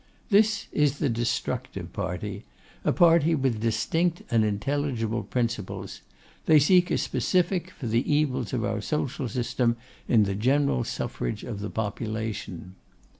This 0.31 0.65
is 0.71 0.97
the 0.97 1.09
destructive 1.09 1.93
party; 1.93 2.43
a 2.83 2.91
party 2.91 3.35
with 3.35 3.59
distinct 3.61 4.23
and 4.31 4.43
intelligible 4.43 5.21
principles. 5.21 6.01
They 6.47 6.57
seek 6.57 6.89
a 6.89 6.97
specific 6.97 7.69
for 7.69 7.85
the 7.85 8.11
evils 8.11 8.51
of 8.51 8.65
our 8.65 8.81
social 8.81 9.29
system 9.29 9.77
in 10.07 10.23
the 10.23 10.33
general 10.33 10.83
suffrage 10.85 11.43
of 11.43 11.59
the 11.59 11.69
population. 11.69 12.73